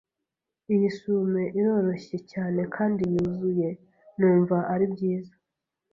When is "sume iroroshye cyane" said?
0.97-2.61